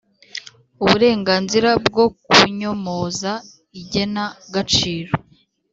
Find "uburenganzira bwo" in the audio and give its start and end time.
0.83-2.05